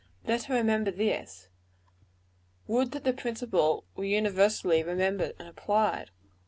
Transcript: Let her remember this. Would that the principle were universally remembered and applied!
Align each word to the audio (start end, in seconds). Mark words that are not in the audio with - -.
Let 0.25 0.45
her 0.45 0.55
remember 0.55 0.89
this. 0.89 1.47
Would 2.65 2.89
that 2.93 3.03
the 3.03 3.13
principle 3.13 3.85
were 3.95 4.03
universally 4.05 4.81
remembered 4.81 5.35
and 5.37 5.47
applied! 5.47 6.09